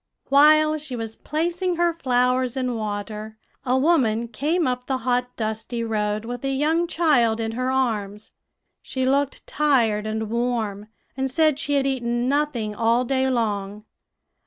[0.29, 5.83] "While she was placing her flowers in water, a woman came up the hot, dusty
[5.83, 8.31] road, with a young child in her arms.
[8.81, 13.85] She looked tired and warm, and said she had eaten nothing all day long.